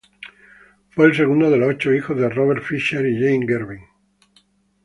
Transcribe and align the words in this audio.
Fue 0.89 1.05
el 1.05 1.15
segundo 1.15 1.51
de 1.51 1.57
los 1.57 1.69
ocho 1.69 1.93
hijos 1.93 2.17
de 2.17 2.27
Robert 2.27 2.63
Fisher 2.63 3.05
y 3.05 3.19
Jane 3.21 3.45
Garvin. 3.45 3.81